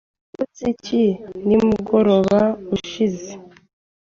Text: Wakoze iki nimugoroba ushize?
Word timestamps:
Wakoze 0.37 0.65
iki 0.73 1.01
nimugoroba 1.47 2.39
ushize? 2.75 3.31